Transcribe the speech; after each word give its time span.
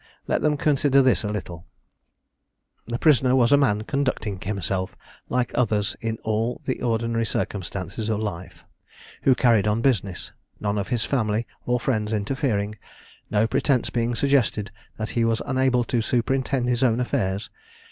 Let 0.25 0.41
them 0.41 0.57
consider 0.57 1.03
this 1.03 1.23
a 1.23 1.29
little. 1.29 1.67
The 2.87 2.97
prisoner 2.97 3.35
was 3.35 3.51
a 3.51 3.55
man 3.57 3.83
conducting 3.83 4.41
himself 4.41 4.95
like 5.29 5.51
others 5.55 5.95
in 6.01 6.17
all 6.23 6.59
the 6.65 6.81
ordinary 6.81 7.23
circumstances 7.23 8.09
of 8.09 8.19
life 8.19 8.65
who 9.21 9.35
carried 9.35 9.67
on 9.67 9.81
business, 9.83 10.31
none 10.59 10.79
of 10.79 10.87
his 10.87 11.05
family 11.05 11.45
or 11.67 11.79
friends 11.79 12.13
interfering 12.13 12.79
no 13.29 13.45
pretence 13.45 13.91
being 13.91 14.15
suggested 14.15 14.71
that 14.97 15.11
he 15.11 15.23
was 15.23 15.39
unable 15.45 15.83
to 15.83 16.01
superintend 16.01 16.67
his 16.67 16.81
own 16.81 16.99
affairs. 16.99 17.51